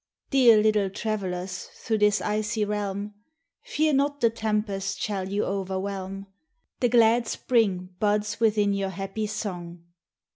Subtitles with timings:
[0.31, 3.13] Dear little travelers through this icy realm,
[3.61, 6.25] Fear not the tempest shall you overwhelm;
[6.79, 9.83] The glad spring buds within your happy song.